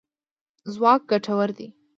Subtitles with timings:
[0.73, 1.67] ځواک ګټور دی.